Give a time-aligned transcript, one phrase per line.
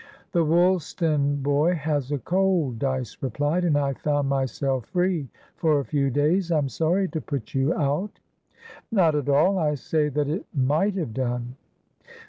[0.31, 5.85] "The Woolstan boy has a cold," Dyce replied, "and I found myself free for a
[5.85, 6.51] few days.
[6.51, 8.19] I'm sorry to put you out."
[8.91, 9.59] "Not at all.
[9.59, 11.55] I say that it might have done."